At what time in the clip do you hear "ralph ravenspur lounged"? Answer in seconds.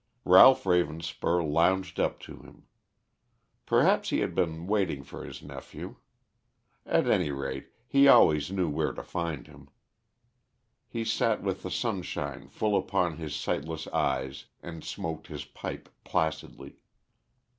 0.25-1.99